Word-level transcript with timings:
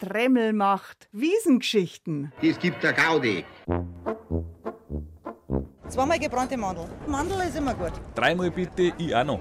der 0.00 0.08
Tremmel 0.08 0.52
macht. 0.52 1.08
Wiesengeschichten. 1.12 2.32
Es 2.42 2.58
gibt 2.58 2.82
der 2.82 2.92
Gaudi. 2.92 3.44
Zweimal 5.88 6.18
gebrannte 6.18 6.56
Mandel. 6.56 6.86
Mandel 7.06 7.40
ist 7.40 7.56
immer 7.56 7.74
gut. 7.74 7.92
Dreimal 8.14 8.50
bitte, 8.50 8.92
ich 8.98 9.14
auch 9.14 9.24
noch. 9.24 9.40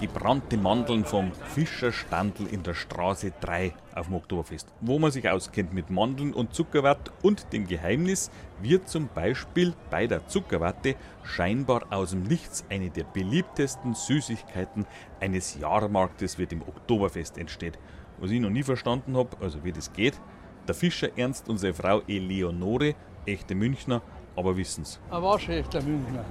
Gebrannte 0.00 0.56
Mandeln 0.56 1.04
vom 1.04 1.30
Fischerstandl 1.54 2.46
in 2.46 2.62
der 2.62 2.72
Straße 2.72 3.34
3 3.38 3.74
auf 3.94 4.06
dem 4.06 4.14
Oktoberfest. 4.14 4.72
Wo 4.80 4.98
man 4.98 5.10
sich 5.10 5.28
auskennt 5.28 5.74
mit 5.74 5.90
Mandeln 5.90 6.32
und 6.32 6.54
Zuckerwatte 6.54 7.12
und 7.20 7.52
dem 7.52 7.66
Geheimnis, 7.66 8.30
wird 8.62 8.88
zum 8.88 9.08
Beispiel 9.08 9.74
bei 9.90 10.06
der 10.06 10.26
Zuckerwatte 10.26 10.96
scheinbar 11.22 11.84
aus 11.90 12.10
dem 12.10 12.22
Nichts 12.22 12.64
eine 12.70 12.88
der 12.88 13.04
beliebtesten 13.04 13.94
Süßigkeiten 13.94 14.86
eines 15.20 15.58
Jahrmarktes 15.58 16.38
wird 16.38 16.52
im 16.52 16.62
Oktoberfest 16.62 17.36
entsteht. 17.36 17.78
Was 18.20 18.30
ich 18.30 18.40
noch 18.40 18.50
nie 18.50 18.62
verstanden 18.62 19.16
habe, 19.16 19.30
also 19.40 19.64
wie 19.64 19.72
das 19.72 19.92
geht, 19.92 20.20
der 20.68 20.74
Fischer 20.74 21.08
Ernst 21.16 21.48
und 21.48 21.58
seine 21.58 21.74
Frau 21.74 22.02
Eleonore, 22.06 22.94
echte 23.24 23.54
Münchner, 23.54 24.02
aber 24.36 24.56
wissen's. 24.56 25.00
Ein 25.10 25.22
waschechter 25.22 25.82
Münchner. 25.82 26.24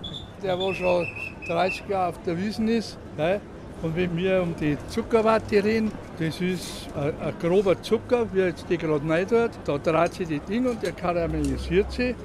Der, 0.43 0.57
wo 0.59 0.73
schon 0.73 1.07
30 1.47 1.89
Jahre 1.89 2.09
auf 2.09 2.23
der 2.23 2.37
Wiesen 2.37 2.67
ist. 2.67 2.97
Gell? 3.17 3.41
Und 3.81 3.95
wenn 3.95 4.15
wir 4.15 4.41
um 4.41 4.55
die 4.55 4.77
Zuckerwatte 4.89 5.63
reden, 5.63 5.91
das 6.19 6.39
ist 6.41 6.89
ein, 6.95 7.13
ein 7.21 7.33
grober 7.39 7.81
Zucker, 7.81 8.27
wie 8.33 8.39
jetzt 8.39 8.65
die 8.69 8.77
gerade 8.77 9.09
rein 9.09 9.27
tut. 9.27 9.51
Da 9.65 9.77
dreht 9.77 10.13
sich 10.13 10.27
die 10.27 10.39
Ding 10.39 10.67
und 10.67 10.83
der 10.83 10.91
karamellisiert 10.91 11.91
sie. 11.91 12.15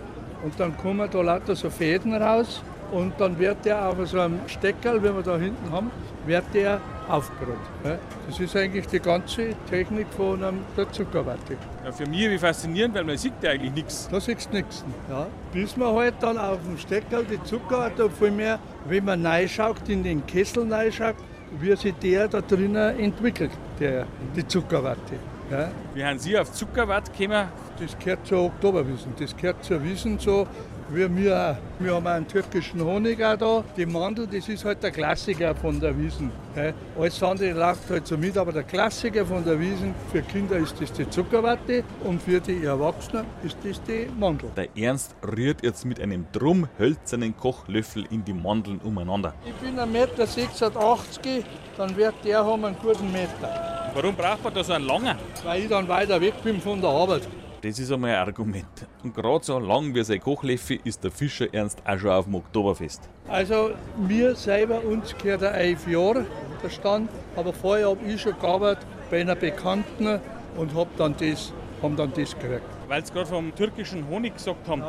Und 0.43 0.59
dann 0.59 0.77
kommen 0.77 1.09
da 1.11 1.23
lauter 1.23 1.55
so 1.55 1.71
Fäden 1.71 2.15
raus. 2.15 2.63
Und 2.93 3.15
dann 3.19 3.39
wird 3.39 3.65
der 3.65 3.89
auf 3.89 3.97
so 4.07 4.21
einem 4.21 4.41
Steckerl, 4.47 5.03
wie 5.03 5.15
wir 5.15 5.23
da 5.23 5.39
hinten 5.39 5.71
haben, 5.71 5.91
wird 6.27 6.45
der 6.53 6.81
gell? 7.83 7.99
Das 8.27 8.41
ist 8.41 8.57
eigentlich 8.57 8.87
die 8.87 9.01
ganze 9.01 9.55
Technik 9.69 10.07
von 10.17 10.43
einem, 10.43 10.61
der 10.77 10.91
Zuckerwatte. 10.91 11.57
Ja, 11.85 11.93
für 11.93 12.07
mich 12.07 12.31
wie 12.31 12.39
faszinierend, 12.39 12.95
weil 12.95 13.05
man 13.05 13.17
sieht 13.17 13.35
ja 13.43 13.51
eigentlich 13.51 13.73
nichts. 13.73 14.09
Da 14.11 14.21
siehst 14.21 14.51
du 14.51 14.57
nichts. 14.57 14.85
Ja. 15.09 15.27
Bis 15.53 15.77
man 15.77 15.95
halt 15.95 16.15
dann 16.21 16.39
auf 16.39 16.59
dem 16.65 16.79
Steckerl 16.79 17.25
die 17.25 17.43
Zuckerwatte, 17.45 18.11
viel 18.11 18.31
mehr, 18.31 18.59
wenn 18.87 19.05
man 19.05 19.25
reinschaut, 19.25 19.89
in 19.89 20.03
den 20.03 20.25
Kessel 20.27 20.73
reinschaut, 20.73 21.17
wie 21.61 21.77
sich 21.77 21.95
der 21.95 22.29
da 22.29 22.41
drinnen 22.41 22.99
entwickelt, 22.99 23.51
der, 23.79 24.07
die 24.35 24.47
Zuckerwatte. 24.47 25.15
Ja. 25.51 25.71
Wie 25.93 26.05
haben 26.05 26.19
Sie 26.19 26.39
auf 26.39 26.53
Zuckerwatt 26.53 27.17
gekommen? 27.17 27.49
Das 27.79 27.99
gehört 27.99 28.27
zur 28.27 28.45
Oktoberwiesen. 28.45 29.13
Das 29.19 29.37
gehört 29.37 29.63
zur 29.65 29.83
Wiesen 29.83 30.19
so 30.19 30.47
wie 30.89 31.17
wir 31.17 31.37
auch. 31.37 31.57
Wir 31.83 31.95
haben 31.95 32.07
auch 32.07 32.11
einen 32.11 32.29
türkischen 32.29 32.83
Honig 32.83 33.23
auch 33.23 33.37
da. 33.37 33.65
Die 33.77 33.87
Mandel, 33.87 34.27
das 34.27 34.49
ist 34.49 34.65
halt 34.65 34.83
der 34.83 34.91
Klassiker 34.91 35.55
von 35.55 35.81
der 35.81 35.97
Wiesen. 35.99 36.31
Alles 36.99 37.23
andere 37.23 37.53
läuft 37.53 37.91
halt 37.91 38.07
so 38.07 38.17
mit, 38.17 38.37
aber 38.39 38.53
der 38.53 38.63
Klassiker 38.63 39.27
von 39.27 39.45
der 39.45 39.59
Wiesen, 39.59 39.95
für 40.13 40.23
Kinder 40.23 40.57
ist 40.57 40.81
das 40.81 40.93
die 40.93 41.09
Zuckerwatte 41.11 41.83
und 42.05 42.23
für 42.23 42.41
die 42.41 42.65
Erwachsenen 42.65 43.25
ist 43.43 43.57
das 43.65 43.83
die 43.83 44.09
Mandel. 44.19 44.51
Der 44.57 44.69
Ernst 44.77 45.17
rührt 45.37 45.63
jetzt 45.65 45.85
mit 45.85 46.01
einem 46.01 46.27
drum 46.33 46.69
hölzernen 46.79 47.37
Kochlöffel 47.37 48.07
in 48.11 48.25
die 48.25 48.35
Mandeln 48.35 48.79
umeinander. 48.85 49.35
Ich 49.45 49.55
bin 49.55 49.79
1,86 49.79 49.89
Meter, 49.89 51.49
dann 51.77 51.97
wird 51.97 52.15
der 52.25 52.45
haben 52.45 52.65
einen 52.65 52.77
guten 52.81 53.11
Meter. 53.11 53.91
Warum 53.95 54.15
braucht 54.15 54.43
man 54.43 54.55
da 54.55 54.63
so 54.63 54.73
einen 54.73 54.87
langen? 54.87 55.17
Weil 55.45 55.63
ich 55.63 55.69
dann 55.69 55.89
weiter 55.89 56.21
weg 56.21 56.35
bin 56.43 56.61
von 56.61 56.81
der 56.81 56.91
Arbeit. 56.91 57.23
Das 57.65 57.79
ist 57.79 57.91
einmal 57.91 58.11
ein 58.11 58.17
Argument. 58.17 58.87
Und 59.03 59.15
gerade 59.15 59.43
so 59.43 59.59
lang 59.59 59.95
wie 59.95 60.05
sein 60.05 60.21
Kochlöffel 60.21 60.81
ist 60.85 61.03
der 61.03 61.11
Fischer 61.11 61.47
Ernst 61.51 61.81
auch 61.87 61.99
schon 61.99 62.11
auf 62.11 62.27
dem 62.27 62.35
Oktoberfest. 62.35 63.09
Also 63.27 63.71
mir 64.07 64.35
selber, 64.35 64.85
uns 64.85 65.17
gehört 65.17 65.41
er 65.41 65.55
elf 65.55 65.89
Jahre, 65.89 66.27
der 66.63 66.69
Stand. 66.69 67.09
Aber 67.35 67.55
vorher 67.55 67.89
habe 67.89 68.05
ich 68.05 68.21
schon 68.21 68.39
gearbeitet 68.39 68.87
bei 69.11 69.23
einer 69.23 69.35
Bekannten 69.35 70.21
und 70.59 70.75
habe 70.75 70.91
dann 70.99 71.17
das, 71.19 71.55
haben 71.81 71.97
dann 71.97 72.13
das 72.15 72.39
gekriegt. 72.39 72.61
Weil 72.87 73.07
Sie 73.07 73.15
gerade 73.15 73.31
vom 73.31 73.55
türkischen 73.55 74.07
Honig 74.11 74.35
gesagt 74.35 74.69
haben, 74.69 74.83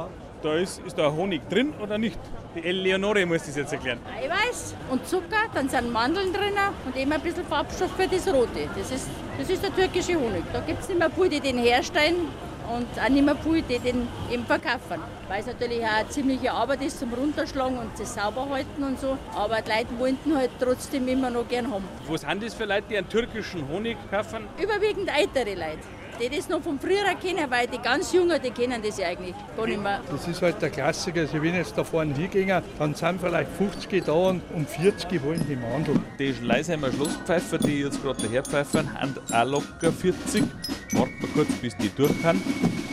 da 0.43 0.55
ist, 0.55 0.81
ist 0.85 0.97
da 0.97 1.09
Honig 1.09 1.47
drin 1.47 1.73
oder 1.81 1.97
nicht? 1.97 2.19
Die 2.57 2.65
Eleonore 2.65 3.25
muss 3.25 3.45
das 3.45 3.55
jetzt 3.55 3.71
erklären. 3.71 3.99
Eiweiß 4.21 4.75
und 4.91 5.07
Zucker, 5.07 5.47
dann 5.53 5.69
sind 5.69 5.93
Mandeln 5.93 6.33
drin 6.33 6.51
und 6.85 6.97
eben 6.97 7.13
ein 7.13 7.21
bisschen 7.21 7.45
Farbstoff 7.45 7.91
für 7.95 8.09
das 8.09 8.27
Rote. 8.27 8.67
Das 8.77 8.91
ist, 8.91 9.07
das 9.39 9.49
ist 9.49 9.63
der 9.63 9.73
türkische 9.73 10.15
Honig. 10.19 10.43
Da 10.51 10.59
gibt 10.59 10.81
es 10.81 10.89
nicht 10.89 10.99
mehr 10.99 11.09
die 11.29 11.39
den 11.39 11.57
herstellen 11.57 12.27
und 12.73 12.87
auch 12.99 13.09
nicht 13.09 13.25
mehr 13.25 13.35
viele, 13.35 13.61
die 13.63 13.79
den 13.79 14.07
eben 14.31 14.45
verkaufen. 14.45 15.01
Weil 15.27 15.39
es 15.41 15.47
natürlich 15.47 15.83
auch 15.83 15.99
eine 15.99 16.09
ziemliche 16.09 16.51
Arbeit 16.51 16.81
ist 16.81 16.99
zum 16.99 17.13
Runterschlagen 17.13 17.77
und 17.77 17.91
das 17.97 18.13
sauber 18.13 18.47
halten 18.49 18.83
und 18.83 18.99
so. 18.99 19.17
Aber 19.35 19.61
die 19.61 19.69
Leute 19.71 19.99
wollten 19.99 20.37
halt 20.37 20.51
trotzdem 20.59 21.07
immer 21.07 21.29
noch 21.29 21.47
gern 21.47 21.71
haben. 21.71 21.83
Was 22.07 22.21
sind 22.21 22.43
das 22.43 22.53
für 22.53 22.65
Leute, 22.65 22.83
die 22.89 22.97
einen 22.97 23.09
türkischen 23.09 23.67
Honig 23.67 23.97
kaufen? 24.11 24.45
Überwiegend 24.61 25.09
ältere 25.09 25.55
Leute, 25.55 25.79
die 26.19 26.35
das 26.35 26.49
noch 26.49 26.61
von 26.61 26.79
früher 26.79 27.13
kennen, 27.21 27.49
weil 27.49 27.67
die 27.67 27.77
ganz 27.77 28.13
Jungen, 28.13 28.39
die 28.41 28.51
kennen 28.51 28.81
das 28.81 28.97
ja 28.97 29.07
eigentlich 29.07 29.35
gar 29.55 29.67
nicht 29.67 29.81
mehr. 29.81 30.01
Das 30.09 30.27
ist 30.27 30.41
halt 30.41 30.61
der 30.61 30.69
Klassiker. 30.69 31.21
Also 31.21 31.41
wenn 31.41 31.55
jetzt 31.55 31.77
da 31.77 31.83
vorne 31.83 32.13
hingehen, 32.13 32.61
dann 32.79 32.95
sind 32.95 33.21
vielleicht 33.21 33.51
50 33.57 34.03
da 34.03 34.13
und 34.13 34.41
um 34.53 34.65
40 34.65 35.23
wollen 35.23 35.45
die 35.47 35.55
Mandel. 35.55 35.99
Die 36.19 36.33
Schleißheimer 36.33 36.91
Schlusspfeifer, 36.91 37.57
die 37.57 37.81
jetzt 37.81 38.01
gerade 38.01 38.21
daher 38.21 38.43
pfeifen, 38.43 38.99
haben 38.99 39.15
auch 39.31 39.45
locker 39.45 39.91
40. 39.91 40.43
Warten 40.91 41.13
wir 41.19 41.29
kurz, 41.29 41.51
bis 41.61 41.75
die 41.77 41.89
durch 41.95 42.11
sind. 42.21 42.84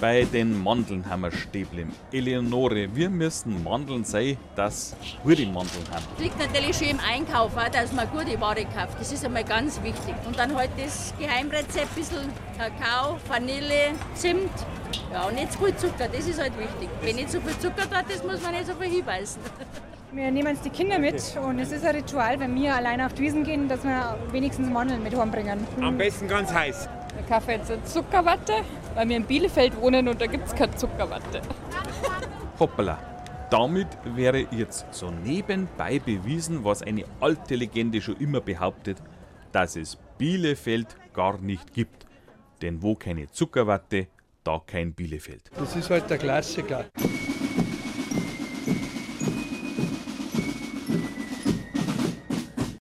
Bei 0.00 0.24
den 0.24 0.62
Mandeln 0.62 1.04
haben 1.10 1.20
wir 1.20 1.30
Stäblim. 1.30 1.92
Eleonore, 2.10 2.88
wir 2.94 3.10
müssen 3.10 3.62
Mandeln 3.62 4.02
sein, 4.02 4.38
dass 4.56 4.96
gute 5.22 5.44
Mandeln 5.44 5.84
haben. 5.92 6.02
Es 6.16 6.22
liegt 6.22 6.38
natürlich 6.38 6.74
schon 6.74 6.88
im 6.88 7.00
Einkauf, 7.00 7.54
auch, 7.54 7.68
dass 7.68 7.92
man 7.92 8.08
gute 8.08 8.40
Ware 8.40 8.64
kauft. 8.64 8.98
Das 8.98 9.12
ist 9.12 9.26
einmal 9.26 9.44
ganz 9.44 9.78
wichtig. 9.82 10.14
Und 10.26 10.38
dann 10.38 10.56
halt 10.56 10.70
das 10.78 11.12
Geheimrezept, 11.18 11.88
ein 11.90 11.94
bisschen 11.94 12.30
Kakao, 12.56 13.18
Vanille, 13.28 13.92
Zimt. 14.14 14.48
Ja, 15.12 15.24
und 15.24 15.34
nicht 15.34 15.52
zu 15.52 15.58
viel 15.58 15.76
Zucker, 15.76 16.08
das 16.10 16.26
ist 16.26 16.40
halt 16.40 16.58
wichtig. 16.58 16.88
Wenn 17.02 17.16
nicht 17.16 17.30
so 17.30 17.38
viel 17.38 17.58
Zucker 17.58 17.86
dort 17.90 18.08
ist, 18.10 18.24
muss 18.24 18.40
man 18.40 18.52
nicht 18.52 18.66
so 18.68 18.72
viel 18.80 18.90
hinbeißen. 18.90 19.42
Wir 20.12 20.30
nehmen 20.30 20.48
uns 20.48 20.60
die 20.62 20.70
Kinder 20.70 20.98
mit 20.98 21.22
und 21.40 21.60
es 21.60 21.70
ist 21.70 21.84
ein 21.84 21.94
Ritual, 21.94 22.40
wenn 22.40 22.60
wir 22.60 22.74
alleine 22.74 23.06
auf 23.06 23.12
die 23.12 23.22
Wiesen 23.22 23.44
gehen, 23.44 23.68
dass 23.68 23.84
wir 23.84 24.18
wenigstens 24.32 24.68
Mandeln 24.68 25.04
mit 25.04 25.16
heimbringen. 25.16 25.64
Am 25.80 25.96
besten 25.96 26.26
ganz 26.26 26.52
heiß. 26.52 26.88
Ich 27.18 27.26
kaufe 27.26 27.52
jetzt 27.52 27.70
eine 27.70 27.82
Zuckerwatte, 27.84 28.52
weil 28.94 29.08
wir 29.08 29.16
in 29.16 29.24
Bielefeld 29.24 29.76
wohnen 29.80 30.08
und 30.08 30.20
da 30.20 30.26
gibt 30.26 30.46
es 30.46 30.54
keine 30.54 30.74
Zuckerwatte. 30.76 31.42
Hoppala. 32.58 32.98
Damit 33.50 33.88
wäre 34.04 34.46
jetzt 34.52 34.86
so 34.92 35.10
nebenbei 35.10 35.98
bewiesen, 35.98 36.64
was 36.64 36.82
eine 36.82 37.04
alte 37.20 37.56
Legende 37.56 38.00
schon 38.00 38.16
immer 38.18 38.40
behauptet, 38.40 38.98
dass 39.50 39.74
es 39.74 39.98
Bielefeld 40.18 40.96
gar 41.12 41.38
nicht 41.40 41.72
gibt. 41.74 42.06
Denn 42.62 42.80
wo 42.82 42.94
keine 42.94 43.28
Zuckerwatte, 43.30 44.06
da 44.44 44.60
kein 44.64 44.92
Bielefeld. 44.92 45.50
Das 45.56 45.74
ist 45.74 45.90
halt 45.90 46.08
der 46.08 46.18
Klassiker. 46.18 46.84